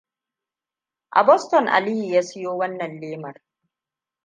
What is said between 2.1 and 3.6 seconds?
ya sayo wannan lemar.